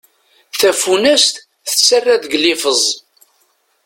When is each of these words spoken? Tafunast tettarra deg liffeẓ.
Tafunast 0.59 1.35
tettarra 1.67 2.15
deg 2.23 2.33
liffeẓ. 2.43 2.83